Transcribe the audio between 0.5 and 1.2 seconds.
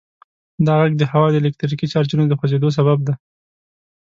دا غږ د